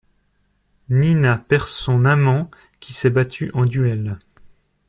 Nina 0.89 1.37
perd 1.37 1.67
son 1.67 2.05
amant 2.05 2.49
qui 2.79 2.91
s’est 2.91 3.11
battu 3.11 3.51
en 3.53 3.67
duel. 3.67 4.17